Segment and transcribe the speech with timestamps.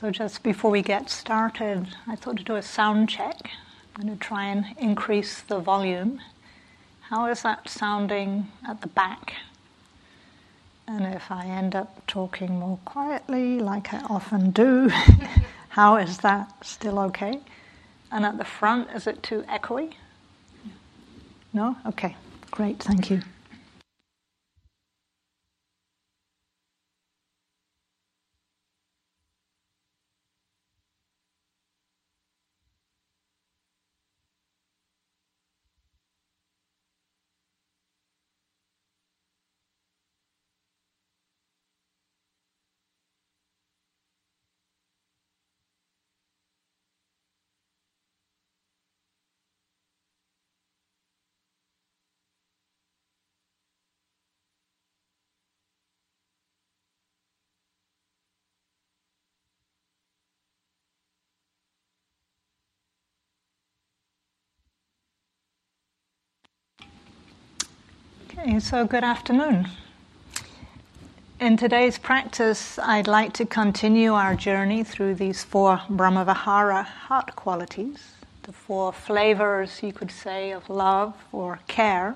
[0.00, 3.50] So, just before we get started, I thought to do a sound check.
[3.94, 6.22] I'm going to try and increase the volume.
[7.10, 9.34] How is that sounding at the back?
[10.88, 14.88] And if I end up talking more quietly, like I often do,
[15.68, 17.38] how is that still okay?
[18.10, 19.92] And at the front, is it too echoey?
[21.52, 21.76] No?
[21.84, 22.16] Okay,
[22.50, 23.20] great, thank you.
[68.40, 69.68] So good afternoon.
[71.40, 78.14] In today's practice, I'd like to continue our journey through these four Brahmavihara heart qualities,
[78.44, 82.14] the four flavors, you could say, of love or care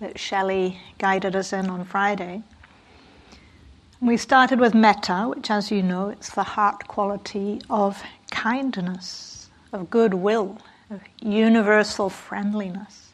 [0.00, 2.42] that Shelley guided us in on Friday.
[4.00, 9.90] We started with metta, which, as you know, it's the heart quality of kindness, of
[9.90, 10.56] goodwill,
[10.88, 13.09] of universal friendliness.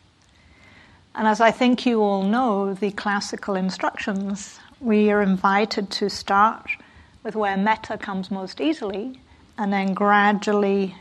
[1.16, 6.70] And as I think you all know, the classical instructions, we are invited to start
[7.22, 9.18] with where metta comes most easily
[9.56, 10.94] and then gradually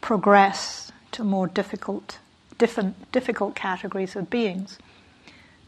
[0.00, 2.20] progress to more difficult,
[2.58, 4.78] different, difficult categories of beings.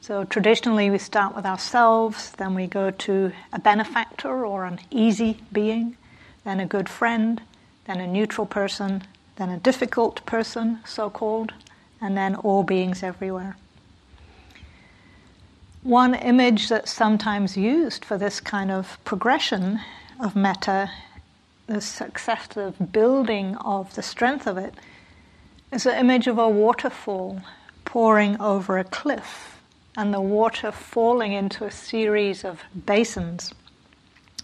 [0.00, 5.40] So traditionally, we start with ourselves, then we go to a benefactor or an easy
[5.52, 5.96] being,
[6.44, 7.42] then a good friend,
[7.86, 9.02] then a neutral person,
[9.36, 11.52] then a difficult person, so called,
[12.00, 13.56] and then all beings everywhere.
[15.82, 19.80] One image that's sometimes used for this kind of progression
[20.20, 20.88] of metta,
[21.66, 24.74] the successive building of the strength of it,
[25.72, 27.40] is the image of a waterfall
[27.84, 29.60] pouring over a cliff
[29.96, 33.52] and the water falling into a series of basins.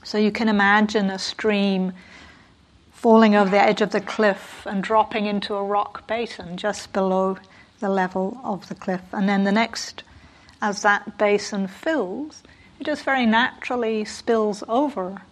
[0.03, 1.93] So you can imagine a stream
[2.91, 7.39] falling over the edge of the cliff and dropping into a rock basin just below
[7.79, 9.03] the level of the cliff.
[9.13, 10.03] And then the next
[10.61, 12.43] as that basin fills,
[12.81, 15.23] it just very naturally spills over,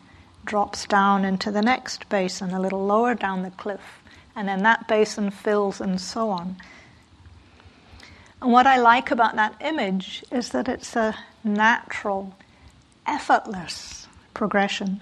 [0.44, 4.02] drops down into the next basin a little lower down the cliff,
[4.34, 6.56] and then that basin fills and so on.
[8.40, 12.34] And what I like about that image is that it's a natural,
[13.06, 15.00] effortless progression.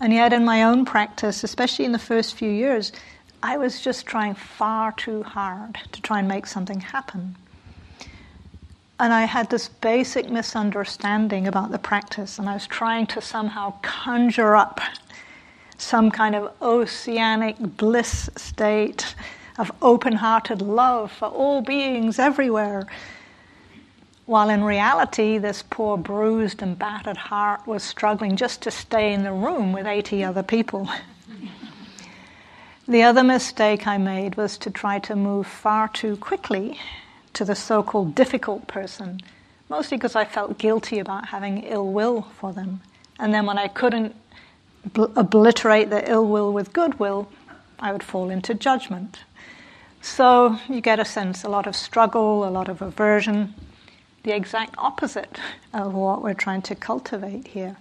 [0.00, 2.90] And yet, in my own practice, especially in the first few years,
[3.42, 7.36] I was just trying far too hard to try and make something happen.
[9.02, 13.74] And I had this basic misunderstanding about the practice, and I was trying to somehow
[13.82, 14.80] conjure up
[15.76, 19.16] some kind of oceanic bliss state
[19.58, 22.86] of open hearted love for all beings everywhere.
[24.26, 29.24] While in reality, this poor bruised and battered heart was struggling just to stay in
[29.24, 30.88] the room with 80 other people.
[32.86, 36.78] the other mistake I made was to try to move far too quickly
[37.34, 39.20] to the so called difficult person,
[39.68, 42.80] mostly because I felt guilty about having ill will for them.
[43.18, 44.14] And then when I couldn't
[44.92, 47.30] bl- obliterate the ill will with goodwill,
[47.78, 49.20] I would fall into judgment.
[50.00, 53.54] So you get a sense, a lot of struggle, a lot of aversion,
[54.24, 55.38] the exact opposite
[55.72, 57.76] of what we're trying to cultivate here.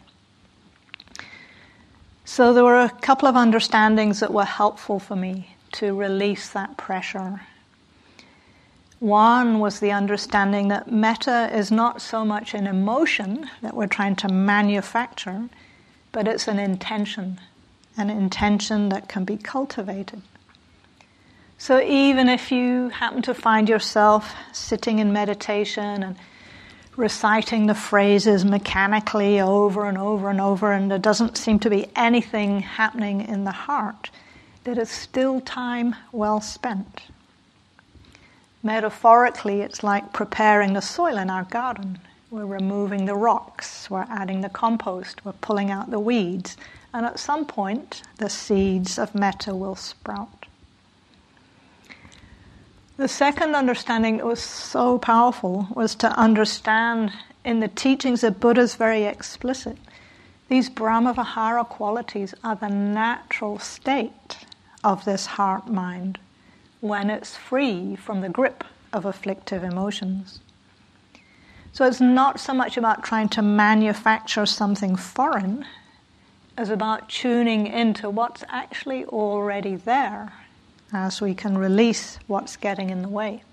[2.26, 6.78] So there were a couple of understandings that were helpful for me to release that
[6.78, 7.42] pressure
[9.02, 14.16] one was the understanding that metta is not so much an emotion that we're trying
[14.16, 15.50] to manufacture,
[16.12, 17.40] but it's an intention,
[17.98, 20.22] an intention that can be cultivated.
[21.58, 26.16] So even if you happen to find yourself sitting in meditation and
[26.96, 31.88] reciting the phrases mechanically over and over and over, and there doesn't seem to be
[31.96, 34.12] anything happening in the heart,
[34.64, 37.02] that is still time well spent.
[38.64, 42.00] Metaphorically, it's like preparing the soil in our garden.
[42.30, 46.58] We're removing the rocks, we're adding the compost, we're pulling out the weeds,
[46.94, 50.46] and at some point, the seeds of metta will sprout.
[52.98, 57.12] The second understanding that was so powerful was to understand
[57.44, 59.78] in the teachings of Buddha is very explicit.
[60.50, 64.46] These Brahmavihara qualities are the natural state
[64.84, 66.20] of this heart mind
[66.82, 70.40] when it's free from the grip of afflictive emotions.
[71.72, 75.66] So it's not so much about trying to manufacture something foreign
[76.58, 80.34] as about tuning into what's actually already there
[80.92, 83.44] as we can release what's getting in the way.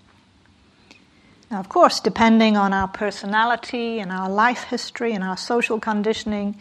[1.51, 6.57] Now, of course, depending on our personality and our life history and our social conditioning,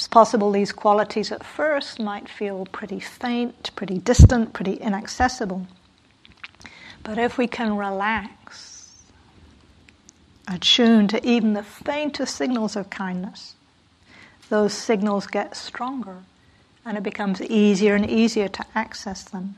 [0.00, 5.66] it's possible these qualities at first might feel pretty faint, pretty distant, pretty inaccessible.
[7.02, 9.02] But if we can relax,
[10.48, 13.56] attune to even the faintest signals of kindness,
[14.48, 16.16] those signals get stronger
[16.86, 19.56] and it becomes easier and easier to access them.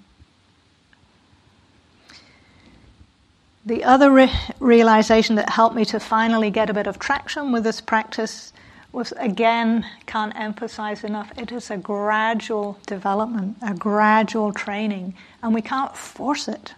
[3.65, 7.62] The other re- realization that helped me to finally get a bit of traction with
[7.62, 8.53] this practice
[8.93, 15.62] was again, can't emphasize enough, it is a gradual development, a gradual training, and we
[15.62, 16.75] can't force it.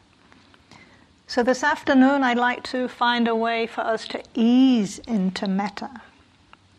[1.27, 5.91] So, this afternoon, I'd like to find a way for us to ease into metta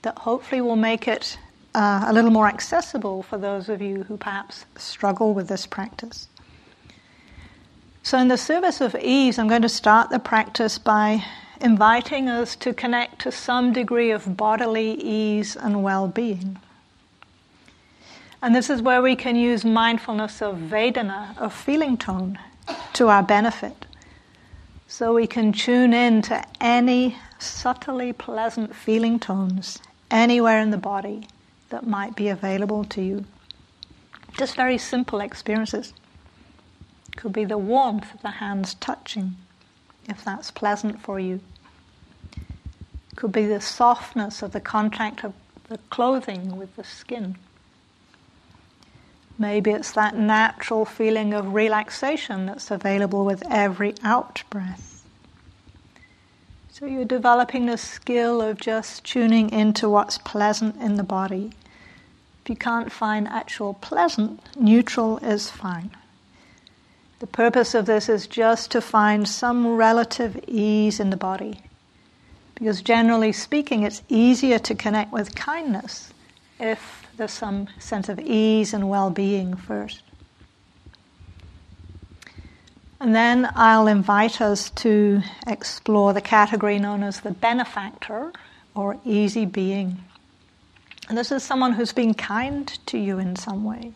[0.03, 1.37] that hopefully will make it
[1.73, 6.27] uh, a little more accessible for those of you who perhaps struggle with this practice.
[8.03, 11.25] So, in the service of ease, I'm going to start the practice by
[11.61, 16.57] inviting us to connect to some degree of bodily ease and well being.
[18.41, 22.37] And this is where we can use mindfulness of Vedana, of feeling tone,
[22.93, 23.85] to our benefit.
[24.87, 29.79] So we can tune in to any subtly pleasant feeling tones
[30.11, 31.27] anywhere in the body
[31.69, 33.25] that might be available to you.
[34.37, 35.93] Just very simple experiences.
[37.15, 39.35] Could be the warmth of the hands touching,
[40.07, 41.39] if that's pleasant for you.
[43.15, 45.33] Could be the softness of the contact of
[45.69, 47.37] the clothing with the skin.
[49.37, 55.03] Maybe it's that natural feeling of relaxation that's available with every out breath.
[56.71, 61.51] So you're developing the skill of just tuning into what's pleasant in the body.
[62.43, 65.91] If you can't find actual pleasant, neutral is fine.
[67.19, 71.61] The purpose of this is just to find some relative ease in the body.
[72.55, 76.13] Because generally speaking, it's easier to connect with kindness
[76.59, 80.03] if there's some sense of ease and well being first.
[82.99, 88.33] And then I'll invite us to explore the category known as the benefactor
[88.73, 90.03] or easy being.
[91.07, 93.93] And this is someone who's been kind to you in some way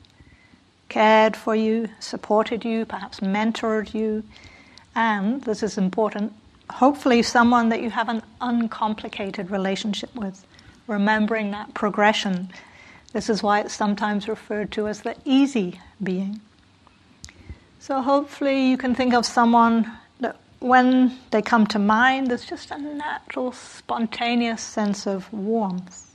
[0.89, 4.23] cared for you, supported you, perhaps mentored you,
[4.95, 6.33] and, this is important,
[6.69, 10.45] hopefully someone that you have an uncomplicated relationship with,
[10.87, 12.49] remembering that progression.
[13.13, 16.41] This is why it's sometimes referred to as the easy being.
[17.79, 19.89] So hopefully you can think of someone
[20.19, 26.08] that when they come to mind, there's just a natural, spontaneous sense of warmth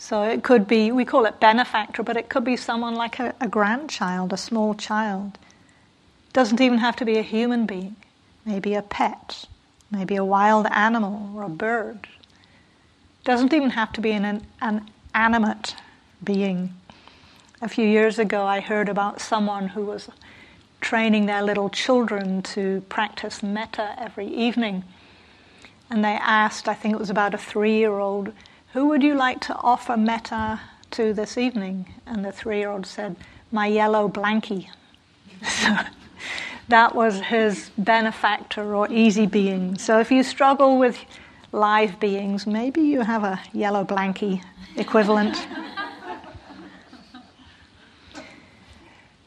[0.00, 3.34] so it could be, we call it benefactor, but it could be someone like a,
[3.40, 5.36] a grandchild, a small child.
[6.32, 7.96] Doesn't even have to be a human being,
[8.46, 9.46] maybe a pet,
[9.90, 12.06] maybe a wild animal or a bird.
[13.24, 15.74] Doesn't even have to be an, an animate
[16.22, 16.74] being.
[17.60, 20.08] A few years ago, I heard about someone who was
[20.80, 24.84] training their little children to practice metta every evening.
[25.90, 28.32] And they asked, I think it was about a three year old,
[28.72, 30.60] who would you like to offer metta
[30.92, 31.94] to this evening?
[32.06, 33.16] And the three year old said,
[33.50, 34.68] My yellow blankie.
[35.42, 35.76] so
[36.68, 39.78] that was his benefactor or easy being.
[39.78, 40.98] So if you struggle with
[41.52, 44.42] live beings, maybe you have a yellow blankie
[44.76, 45.36] equivalent.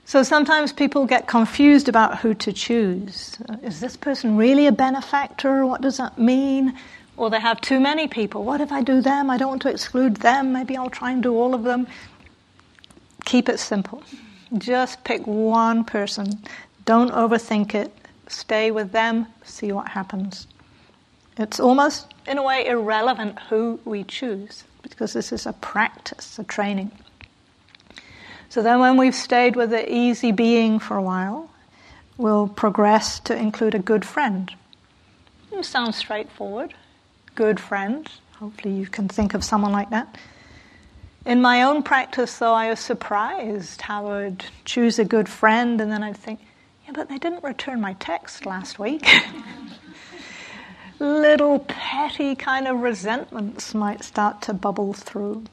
[0.05, 3.38] So sometimes people get confused about who to choose.
[3.63, 5.65] Is this person really a benefactor?
[5.65, 6.77] What does that mean?
[7.21, 8.43] Or they have too many people.
[8.43, 9.29] What if I do them?
[9.29, 10.51] I don't want to exclude them.
[10.51, 11.85] Maybe I'll try and do all of them.
[13.25, 14.01] Keep it simple.
[14.57, 16.41] Just pick one person.
[16.85, 17.95] Don't overthink it.
[18.25, 19.27] Stay with them.
[19.43, 20.47] See what happens.
[21.37, 26.43] It's almost, in a way, irrelevant who we choose because this is a practice, a
[26.43, 26.89] training.
[28.49, 31.51] So then, when we've stayed with the easy being for a while,
[32.17, 34.51] we'll progress to include a good friend.
[35.51, 36.73] It sounds straightforward
[37.35, 38.09] good friend.
[38.39, 40.15] Hopefully, you can think of someone like that.
[41.25, 45.79] In my own practice, though, I was surprised how I would choose a good friend
[45.79, 46.39] and then I'd think,
[46.85, 49.07] yeah, but they didn't return my text last week.
[51.01, 55.43] little petty kind of resentments might start to bubble through.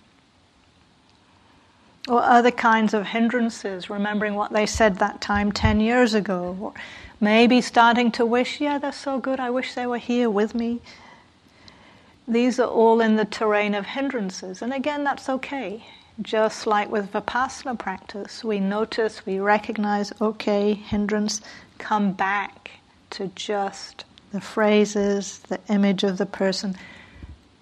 [2.07, 6.57] Or other kinds of hindrances, remembering what they said that time 10 years ago.
[6.61, 6.75] Or
[7.21, 10.81] maybe starting to wish, yeah, they're so good, I wish they were here with me.
[12.29, 14.61] These are all in the terrain of hindrances.
[14.61, 15.83] And again, that's okay.
[16.21, 21.41] Just like with Vipassana practice, we notice, we recognize, okay, hindrance,
[21.79, 22.73] come back
[23.11, 26.77] to just the phrases, the image of the person.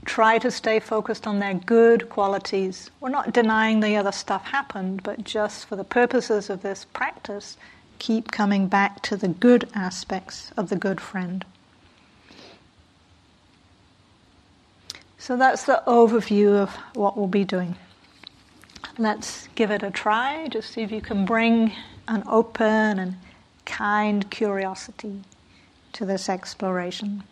[0.04, 2.90] Try to stay focused on their good qualities.
[2.98, 7.56] We're not denying the other stuff happened, but just for the purposes of this practice,
[8.00, 11.44] keep coming back to the good aspects of the good friend.
[15.26, 17.74] So that's the overview of what we'll be doing.
[18.96, 20.46] Let's give it a try.
[20.46, 21.72] Just see if you can bring
[22.06, 23.16] an open and
[23.64, 25.22] kind curiosity
[25.94, 27.24] to this exploration.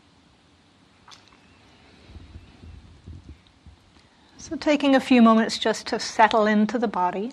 [4.38, 7.30] So, taking a few moments just to settle into the body,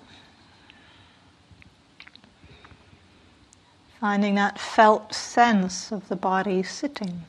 [4.00, 7.24] finding that felt sense of the body sitting.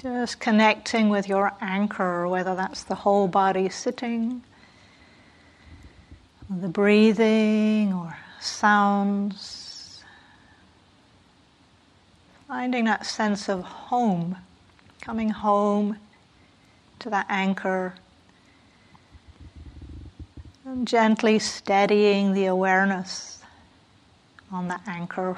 [0.00, 4.44] Just connecting with your anchor, whether that's the whole body sitting,
[6.48, 10.04] the breathing, or sounds.
[12.46, 14.36] Finding that sense of home,
[15.00, 15.96] coming home
[17.00, 17.94] to that anchor,
[20.64, 23.42] and gently steadying the awareness
[24.52, 25.36] on that anchor.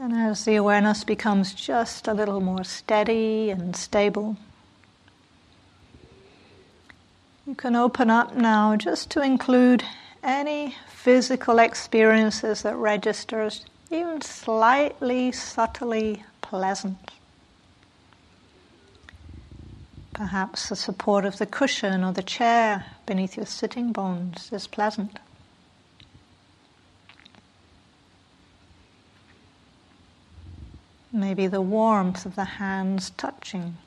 [0.15, 4.37] as the awareness becomes just a little more steady and stable,
[7.45, 9.83] you can open up now just to include
[10.23, 17.11] any physical experiences that register as even slightly, subtly pleasant.
[20.13, 25.19] Perhaps the support of the cushion or the chair beneath your sitting bones is pleasant.
[31.21, 33.77] Maybe the warmth of the hands touching.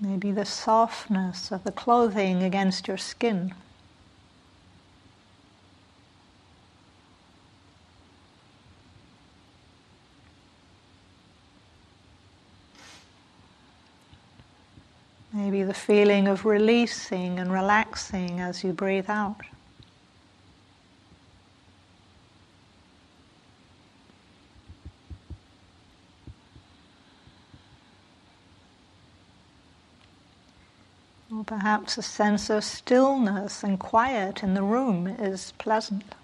[0.00, 3.54] Maybe the softness of the clothing against your skin.
[15.64, 19.40] The feeling of releasing and relaxing as you breathe out.
[31.30, 36.14] Or perhaps a sense of stillness and quiet in the room is pleasant.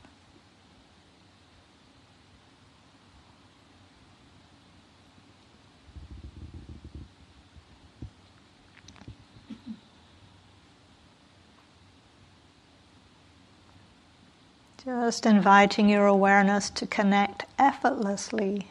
[15.05, 18.69] Just inviting your awareness to connect effortlessly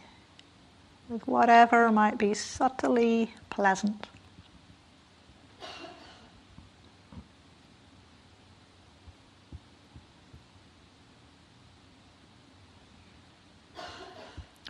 [1.07, 4.07] with whatever might be subtly pleasant.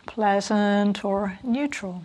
[0.04, 2.02] Pleasant or neutral.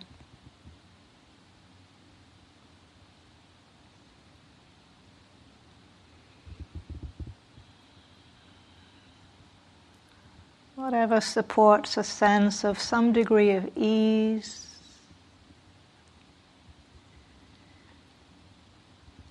[11.00, 14.66] Whatever supports a sense of some degree of ease,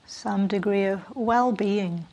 [0.07, 2.07] some degree of well being.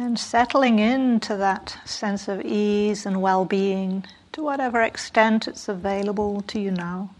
[0.00, 6.40] Then settling into that sense of ease and well being to whatever extent it's available
[6.42, 7.10] to you now.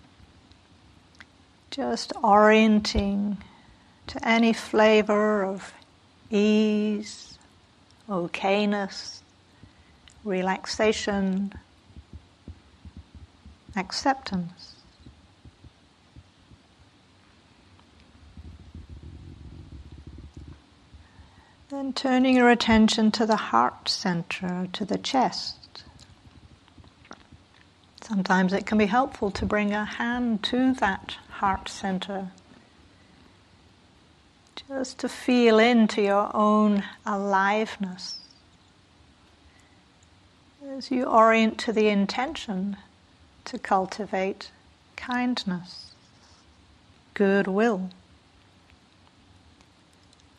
[1.70, 3.38] Just orienting
[4.06, 5.72] to any flavor of
[6.30, 7.38] ease,
[8.08, 9.20] okayness,
[10.24, 11.52] relaxation,
[13.76, 14.69] acceptance.
[21.70, 25.84] Then turning your attention to the heart center, to the chest.
[28.00, 32.32] Sometimes it can be helpful to bring a hand to that heart center.
[34.66, 38.18] Just to feel into your own aliveness.
[40.76, 42.78] As you orient to the intention
[43.44, 44.50] to cultivate
[44.96, 45.92] kindness,
[47.14, 47.90] goodwill,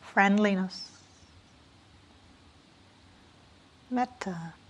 [0.02, 0.91] friendliness
[3.92, 4.61] metta.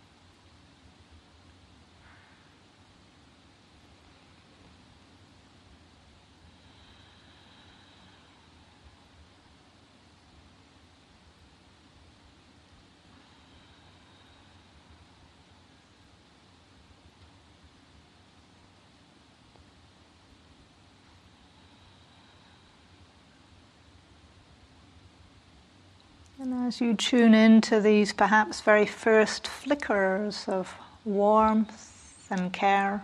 [26.52, 33.02] As you tune into these perhaps very first flickers of warmth and care,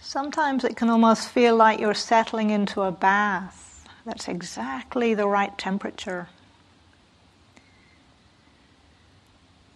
[0.00, 5.56] sometimes it can almost feel like you're settling into a bath that's exactly the right
[5.56, 6.28] temperature.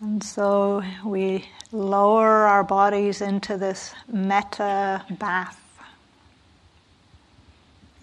[0.00, 5.63] And so we lower our bodies into this metta bath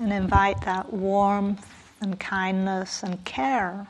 [0.01, 3.85] and invite that warmth and kindness and care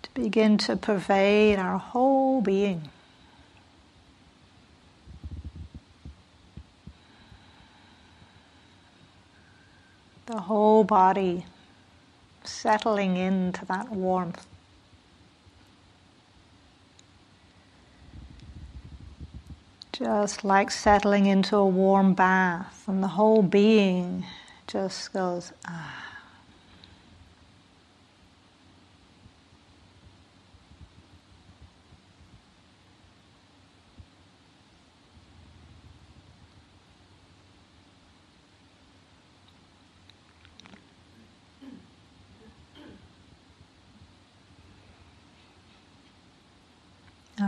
[0.00, 2.88] to begin to pervade our whole being.
[10.24, 11.44] The whole body
[12.44, 14.46] settling into that warmth.
[19.98, 24.26] Just like settling into a warm bath, and the whole being
[24.66, 26.05] just goes, ah.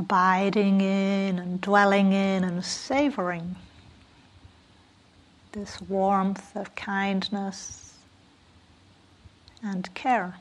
[0.08, 3.54] Abiding in and dwelling in and savoring
[5.52, 7.92] this warmth of kindness
[9.62, 10.34] and care.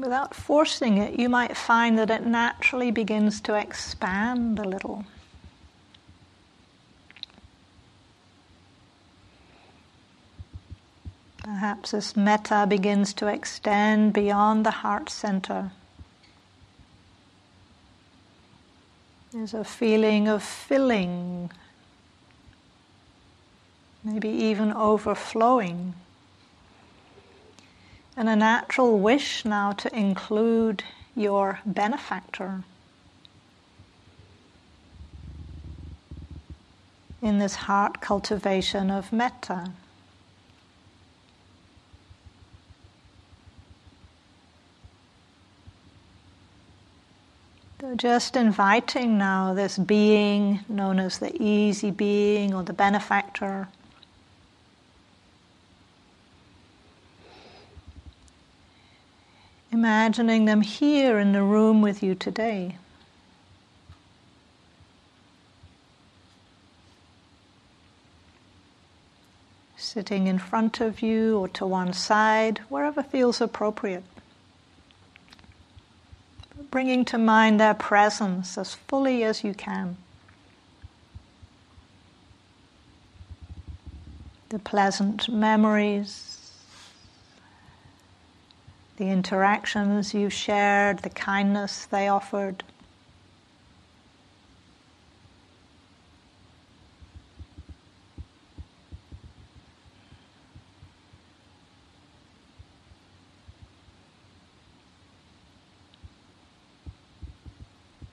[0.00, 5.04] Without forcing it, you might find that it naturally begins to expand a little.
[11.42, 15.72] Perhaps this metta begins to extend beyond the heart center.
[19.32, 21.50] There's a feeling of filling,
[24.04, 25.94] maybe even overflowing
[28.20, 30.84] and a natural wish now to include
[31.16, 32.62] your benefactor
[37.22, 39.72] in this heart cultivation of metta.
[47.80, 53.68] So just inviting now this being known as the easy being or the benefactor
[59.72, 62.76] imagining them here in the room with you today.
[69.90, 74.04] sitting in front of you or to one side, wherever feels appropriate.
[76.70, 79.96] Bringing to mind their presence as fully as you can.
[84.50, 86.29] The pleasant memories,
[89.00, 92.62] the interactions you shared, the kindness they offered.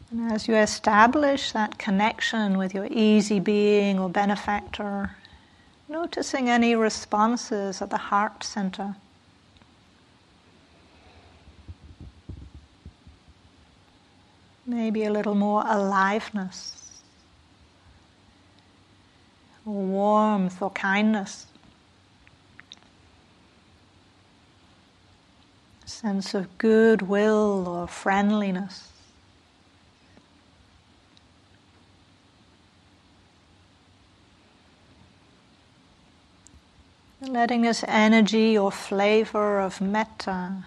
[0.09, 5.17] And as you establish that connection with your easy being or benefactor,
[5.89, 8.95] noticing any responses at the heart center.
[14.87, 17.01] Maybe a little more aliveness,
[19.65, 21.45] warmth, or kindness.
[25.83, 28.93] Sense of goodwill or friendliness.
[37.19, 40.63] Letting this energy or flavor of metta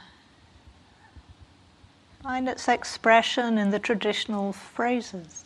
[2.23, 5.45] find its expression in the traditional phrases.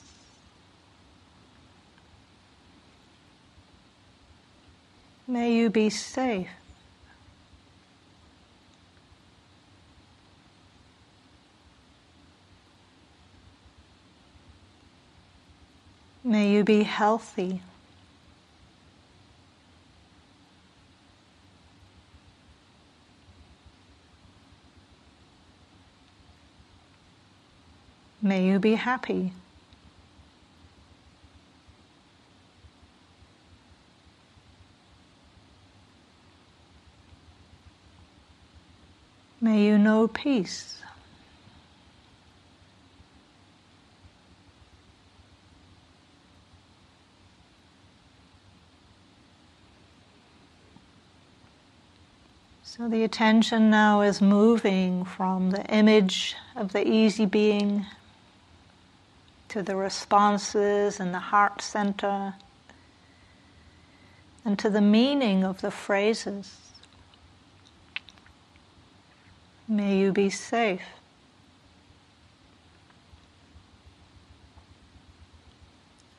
[5.26, 6.48] May you be safe.
[16.22, 17.60] May you be healthy.
[28.24, 29.32] May you be happy.
[39.42, 40.78] May you know peace.
[52.62, 57.84] So the attention now is moving from the image of the easy being
[59.54, 62.34] to the responses in the heart center
[64.44, 66.58] and to the meaning of the phrases.
[69.68, 70.82] May you be safe.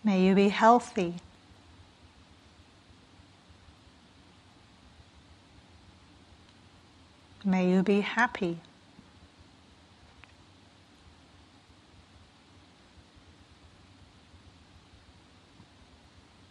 [0.01, 1.15] May you be healthy.
[7.43, 8.61] May you be happy.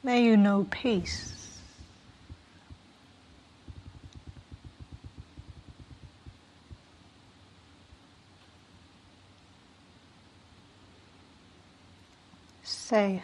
[0.04, 1.32] May you know peace.
[12.62, 13.22] Safe.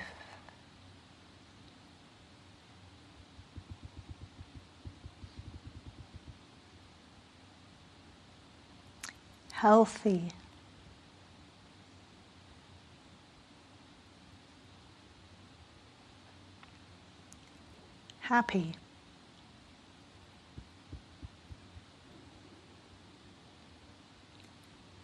[9.53, 10.31] Healthy.
[18.31, 18.77] Happy.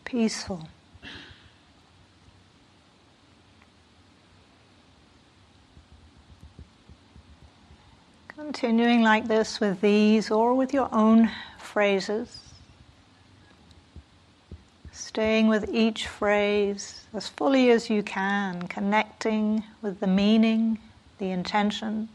[0.04, 0.68] Peaceful.
[8.28, 12.38] Continuing like this with these or with your own phrases.
[14.92, 20.78] Staying with each phrase as fully as you can, connecting with the meaning,
[21.18, 22.08] the intention.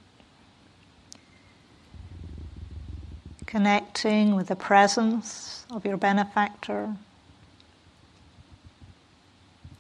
[3.51, 6.95] Connecting with the presence of your benefactor,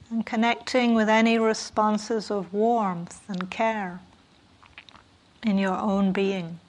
[0.09, 4.01] and connecting with any responses of warmth and care
[5.41, 6.59] in your own being.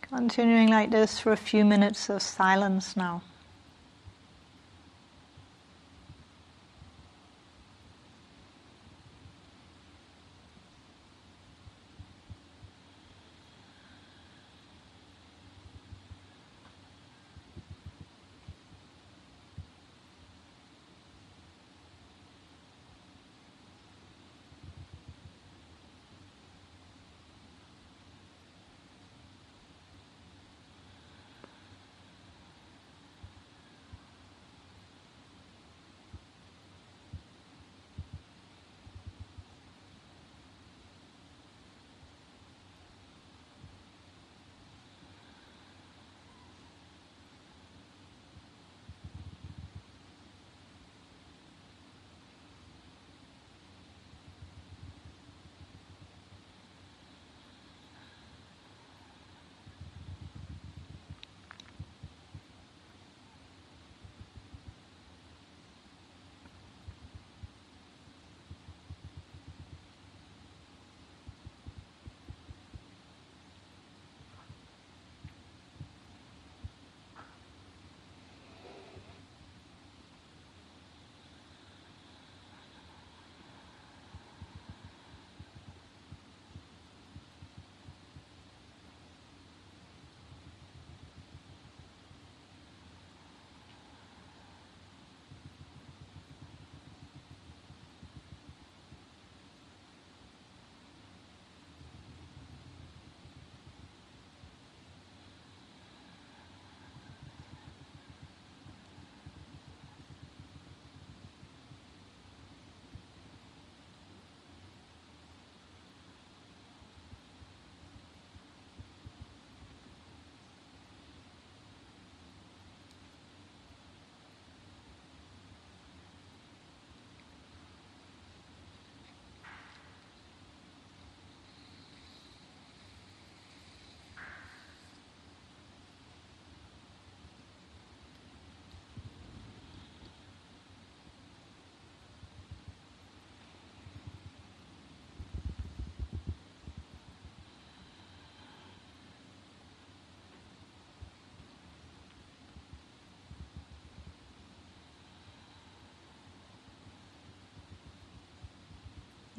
[0.00, 3.20] Continuing like this for a few minutes of silence now.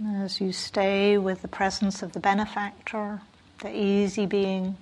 [0.07, 3.21] As you stay with the presence of the benefactor,
[3.59, 4.77] the easy being,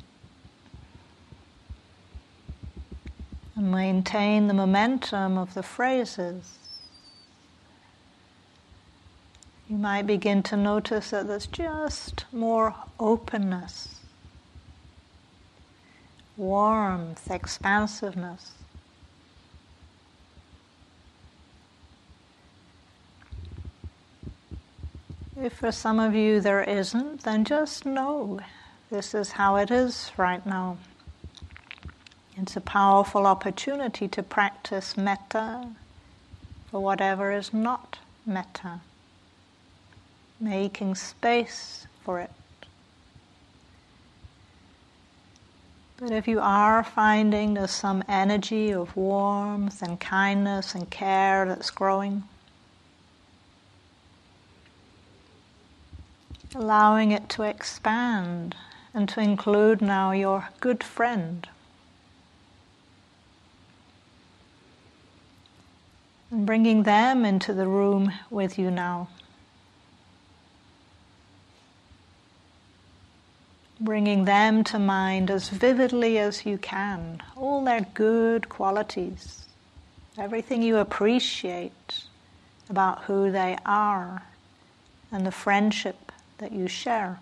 [3.56, 6.58] and maintain the momentum of the phrases,
[9.70, 14.02] you might begin to notice that there's just more openness,
[16.36, 18.52] warmth, expansiveness.
[25.36, 28.40] If for some of you there isn't, then just know
[28.92, 30.78] this is how it is right now.
[32.38, 35.70] It's a powerful opportunity to practice metta
[36.70, 38.82] for whatever is not metta,
[40.40, 42.32] making space for it.
[45.98, 51.72] But if you are finding there's some energy of warmth and kindness and care that's
[51.72, 52.24] growing,
[56.56, 58.56] allowing it to expand
[58.94, 61.48] and to include now your good friend.
[66.30, 69.10] And bringing them into the room with you now.
[73.80, 79.46] Bringing them to mind as vividly as you can, all their good qualities,
[80.18, 82.04] everything you appreciate
[82.70, 84.24] about who they are,
[85.12, 86.03] and the friendship
[86.44, 87.22] that you share.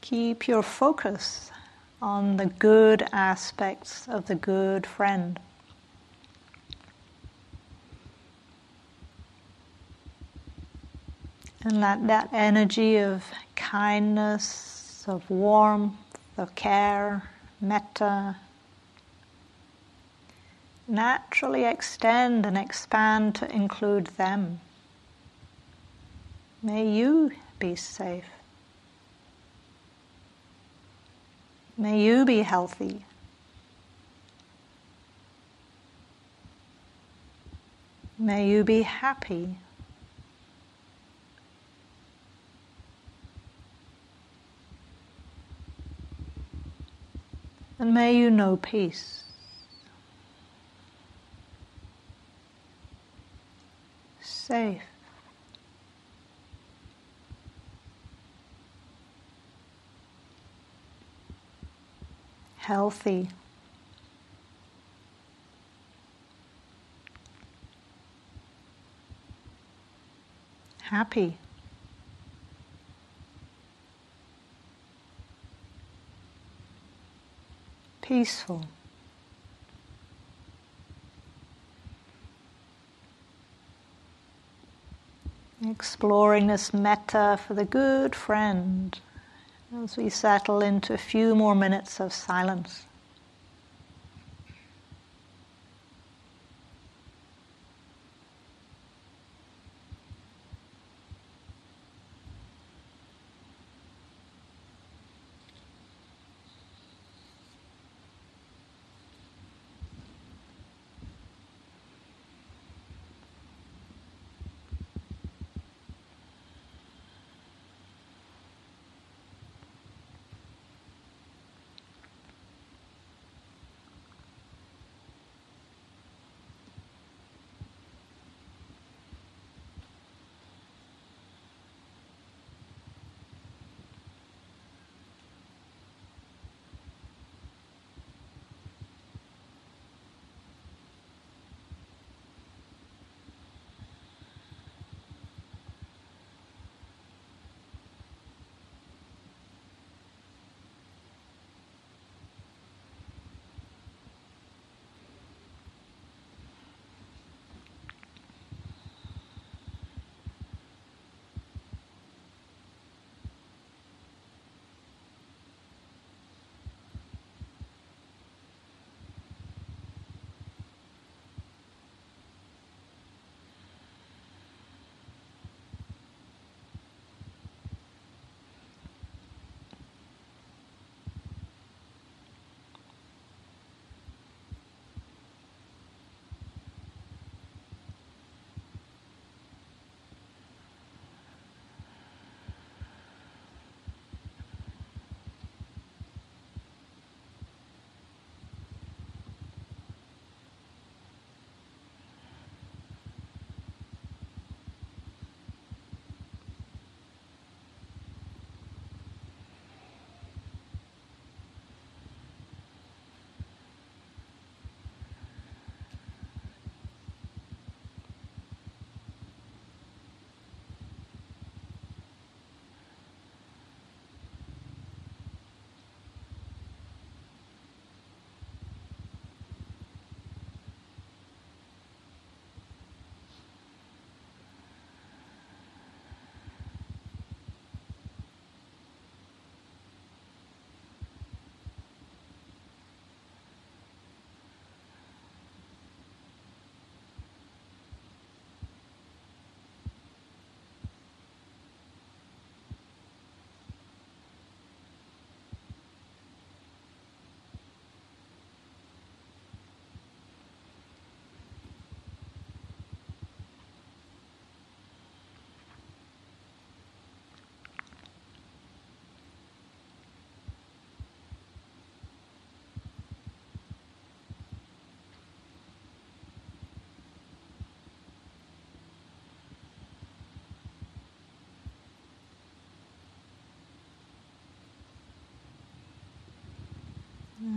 [0.00, 1.50] Keep your focus
[2.00, 5.40] on the good aspects of the good friend.
[11.64, 13.24] And let that energy of
[13.56, 15.94] kindness, of warmth,
[16.36, 17.24] of care,
[17.60, 18.36] metta,
[20.90, 24.60] naturally extend and expand to include them.
[26.62, 28.24] May you be safe.
[31.78, 33.04] May you be healthy.
[38.18, 39.56] May you be happy.
[47.78, 49.19] And may you know peace.
[54.50, 54.82] Safe.
[62.58, 63.28] Healthy.
[70.82, 71.36] Happy.
[78.02, 78.64] Peaceful.
[85.68, 88.98] Exploring this metta for the good friend
[89.84, 92.86] as we settle into a few more minutes of silence.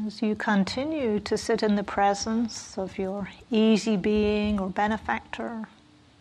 [0.05, 5.69] As you continue to sit in the presence of your easy being or benefactor,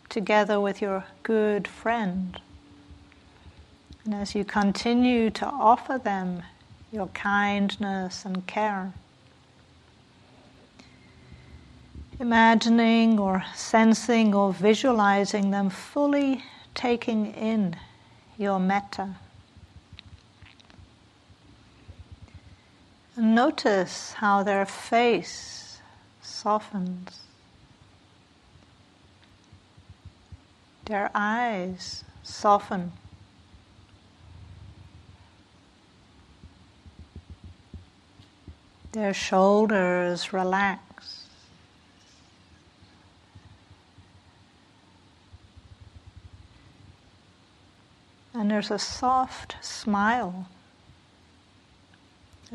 [0.07, 2.39] together with your good friend,
[4.05, 6.43] and as you continue to offer them
[6.93, 8.93] your kindness and care,
[12.19, 16.41] imagining or sensing or visualizing them fully
[16.73, 17.75] taking in
[18.37, 19.01] your metta.
[19.03, 19.15] And
[23.17, 25.79] notice how their face
[26.21, 27.21] softens,
[30.85, 32.91] their eyes soften.
[38.91, 41.27] Their shoulders relax.
[48.35, 50.47] And there's a soft smile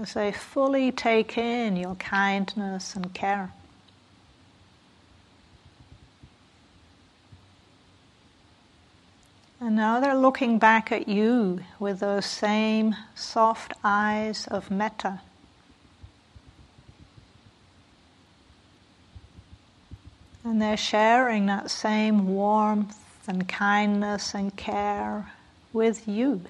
[0.00, 3.52] as they fully take in your kindness and care.
[9.60, 15.20] And now they're looking back at you with those same soft eyes of metta.
[20.44, 22.96] And they're sharing that same warmth
[23.26, 25.32] and kindness and care
[25.72, 26.42] with you.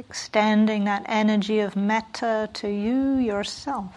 [0.00, 3.94] Extending that energy of metta to you yourself.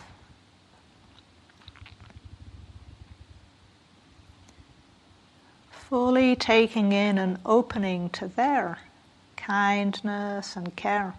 [5.72, 8.80] Fully taking in and opening to their
[9.38, 11.14] kindness and care.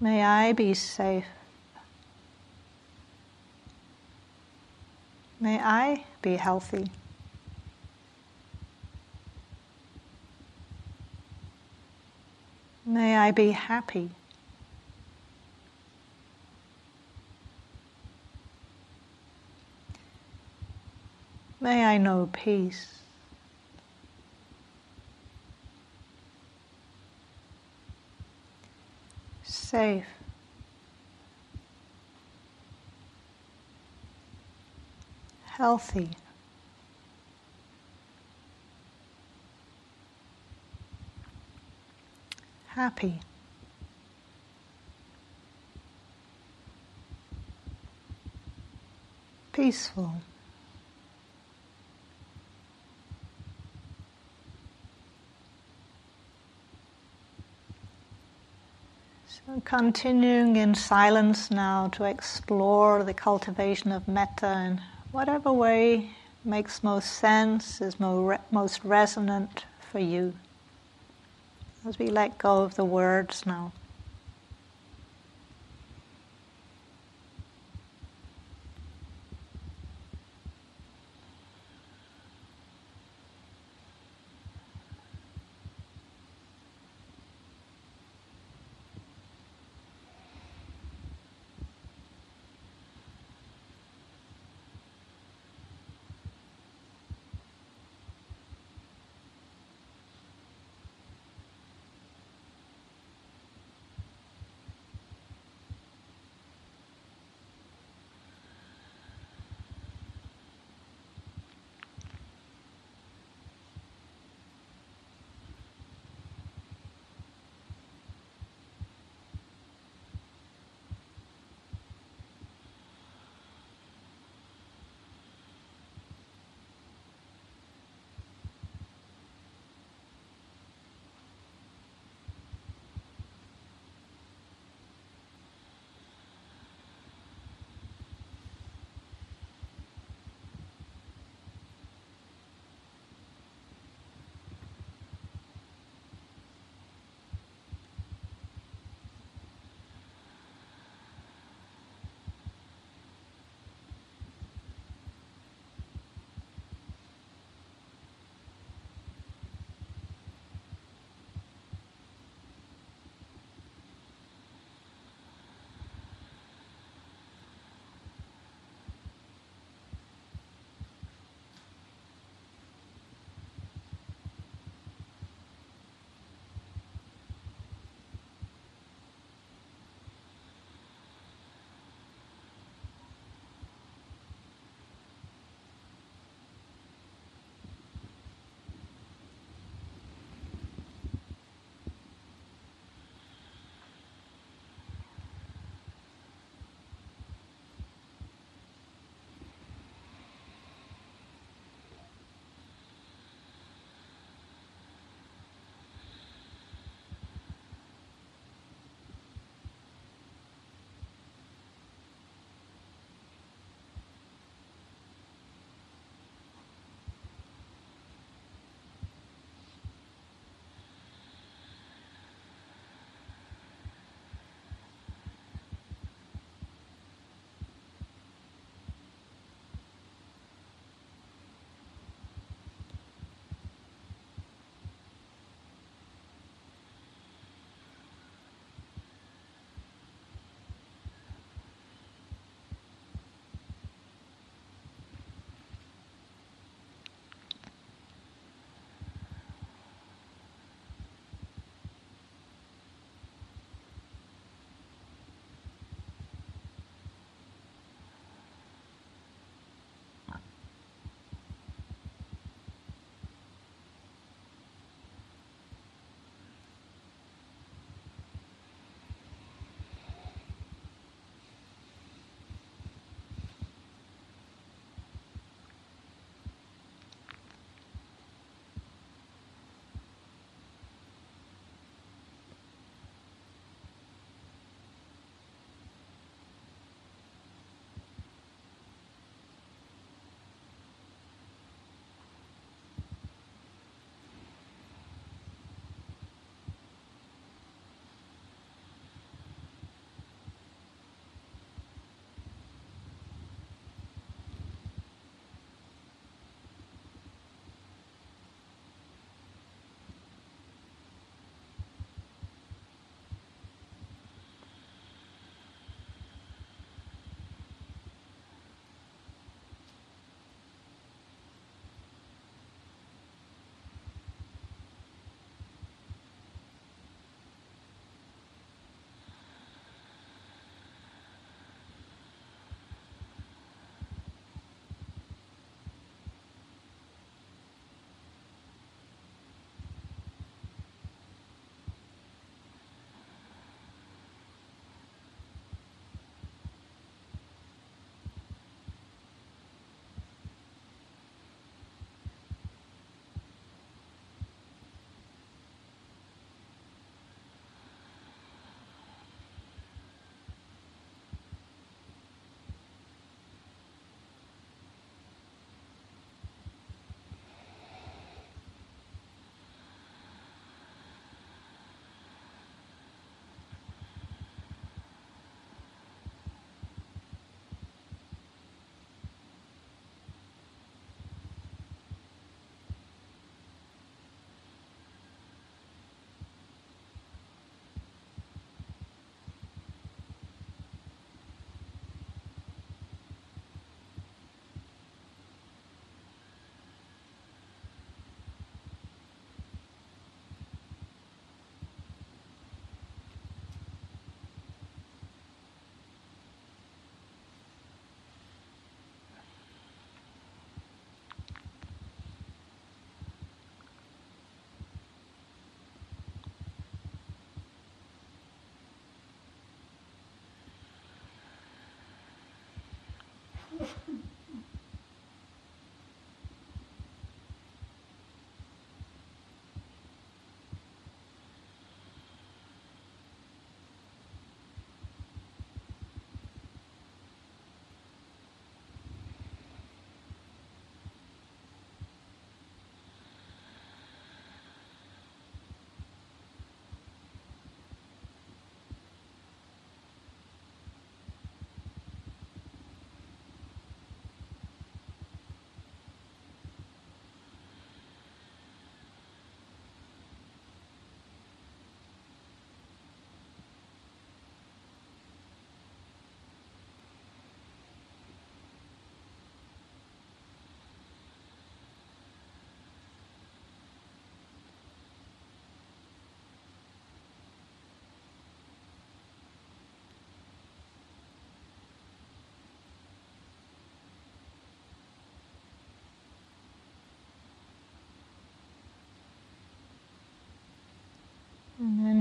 [0.00, 1.26] May I be safe.
[5.38, 6.90] May I be healthy.
[12.88, 14.10] May I be happy.
[21.60, 23.00] May I know peace.
[29.42, 30.06] Safe.
[35.44, 36.10] Healthy.
[42.76, 43.18] Happy.
[49.54, 50.12] Peaceful.
[59.26, 66.10] So, continuing in silence now to explore the cultivation of metta in whatever way
[66.44, 70.34] makes most sense, is most resonant for you
[71.86, 73.72] as we let go of the words now.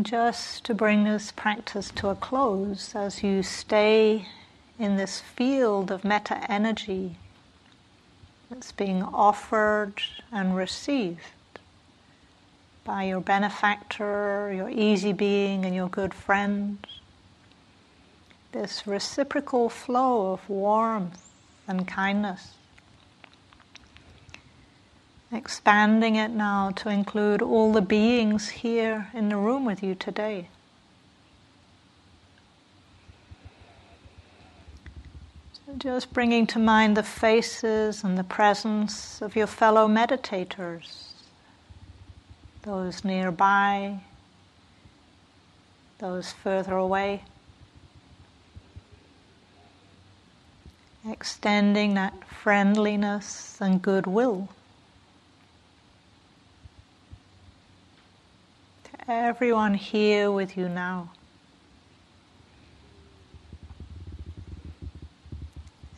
[0.06, 4.28] Just to bring this practice to a close, as you stay
[4.78, 7.16] in this field of metta energy
[8.47, 11.22] that's being offered and received
[12.84, 16.86] by your benefactor, your easy being, and your good friend.
[18.51, 21.32] This reciprocal flow of warmth
[21.68, 22.53] and kindness.
[25.32, 30.48] Expanding it now to include all the beings here in the room with you today.
[35.78, 41.12] Just bringing to mind the faces and the presence of your fellow meditators,
[42.62, 44.00] those nearby,
[45.98, 47.24] those further away.
[51.10, 54.50] Extending that friendliness and goodwill
[58.86, 61.10] to everyone here with you now.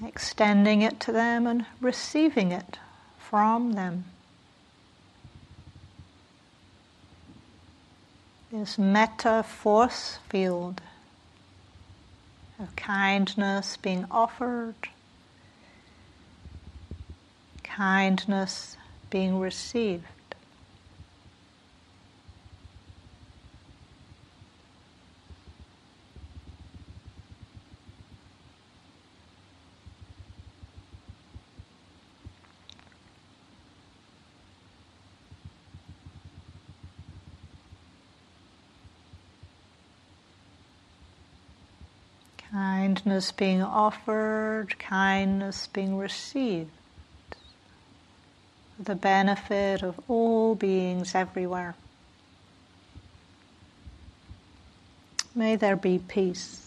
[0.05, 2.79] extending it to them and receiving it
[3.17, 4.05] from them.
[8.51, 10.81] This metta force field
[12.59, 14.75] of kindness being offered,
[17.63, 18.77] kindness
[19.09, 20.05] being received.
[43.07, 46.69] Kindness being offered, kindness being received.
[48.77, 51.75] The benefit of all beings everywhere.
[55.33, 56.66] May there be peace.